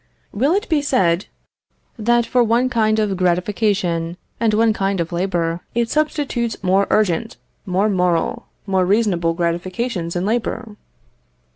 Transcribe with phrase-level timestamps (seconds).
[0.31, 1.27] Will it be said
[1.95, 7.37] that for one kind of gratification, and one kind of labour, it substitutes more urgent,
[7.67, 10.75] more moral, more reasonable gratifications and labour?